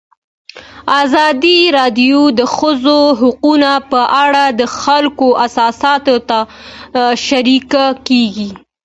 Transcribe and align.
ازادي 1.01 1.59
راډیو 1.77 2.21
د 2.33 2.33
د 2.39 2.41
ښځو 2.55 2.99
حقونه 3.19 3.71
په 3.91 4.01
اړه 4.23 4.43
د 4.59 4.61
خلکو 4.81 5.27
احساسات 5.43 6.05
شریک 7.25 7.63
کړي. 8.05 8.25